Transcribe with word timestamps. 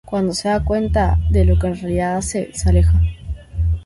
Cuando 0.03 0.33
se 0.33 0.49
da 0.49 0.63
cuanta 0.65 1.19
de 1.29 1.45
lo 1.45 1.59
que 1.59 1.67
en 1.67 1.75
realidad 1.75 2.17
hace, 2.17 2.49
se 2.55 2.69
aleja. 2.69 2.99